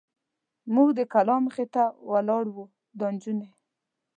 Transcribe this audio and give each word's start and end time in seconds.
موږ 0.73 0.89
د 0.97 1.01
کلا 1.13 1.35
مخې 1.45 1.65
ته 1.73 1.83
ولاړ 2.11 2.45
و، 2.53 2.55
دا 2.99 3.07
نجونې. 3.13 3.49